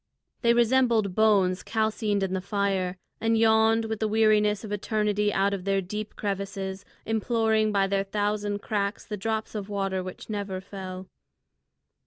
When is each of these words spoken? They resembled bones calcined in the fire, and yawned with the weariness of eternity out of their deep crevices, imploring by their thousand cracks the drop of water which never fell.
They 0.41 0.55
resembled 0.55 1.13
bones 1.13 1.61
calcined 1.61 2.23
in 2.23 2.33
the 2.33 2.41
fire, 2.41 2.97
and 3.19 3.37
yawned 3.37 3.85
with 3.85 3.99
the 3.99 4.07
weariness 4.07 4.63
of 4.63 4.71
eternity 4.71 5.31
out 5.31 5.53
of 5.53 5.63
their 5.63 5.79
deep 5.79 6.15
crevices, 6.15 6.83
imploring 7.05 7.71
by 7.71 7.85
their 7.85 8.03
thousand 8.05 8.63
cracks 8.63 9.05
the 9.05 9.15
drop 9.15 9.53
of 9.53 9.69
water 9.69 10.01
which 10.01 10.27
never 10.27 10.59
fell. 10.59 11.05